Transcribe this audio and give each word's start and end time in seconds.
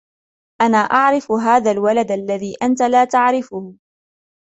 أنا 0.61 0.77
أعرف 0.77 1.31
هذا 1.31 1.71
الولد 1.71 2.11
الذي 2.11 2.55
أنت 2.63 2.81
لا 2.81 3.05
تعرفه 3.05 3.73